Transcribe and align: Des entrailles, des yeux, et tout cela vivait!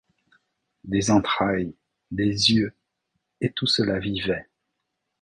Des 0.83 1.11
entrailles, 1.11 1.75
des 2.09 2.23
yeux, 2.53 2.73
et 3.39 3.51
tout 3.51 3.67
cela 3.67 3.99
vivait! 3.99 4.47